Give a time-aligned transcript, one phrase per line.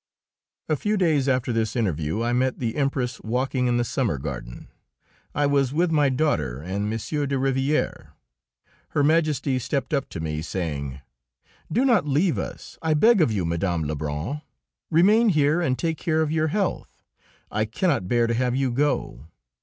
[0.67, 4.67] A few days after this interview I met the Empress walking in the Summer Garden.
[5.35, 6.89] I was with my daughter and M.
[6.89, 8.13] de Rivière.
[8.89, 11.01] Her Majesty stepped up to me, saying:
[11.71, 13.83] "Do not leave us, I beg of you, Mme.
[13.85, 14.41] Lebrun.
[14.89, 17.03] Remain here and take care of your health.
[17.51, 19.27] I cannot bear to have you go."